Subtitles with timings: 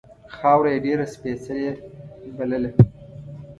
[0.35, 1.69] خاوره یې ډېره سپېڅلې
[2.37, 2.69] بلله.